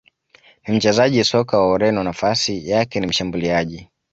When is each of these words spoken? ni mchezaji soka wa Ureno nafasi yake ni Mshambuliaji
ni 0.67 0.73
mchezaji 0.77 1.23
soka 1.23 1.59
wa 1.59 1.71
Ureno 1.73 2.03
nafasi 2.03 2.69
yake 2.69 2.99
ni 2.99 3.07
Mshambuliaji 3.07 3.89